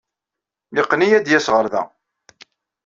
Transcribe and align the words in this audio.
Yeqqen-iyi 0.75 1.15
ad 1.17 1.23
d-yas 1.25 1.47
ɣer 1.53 1.65
da. 1.73 1.81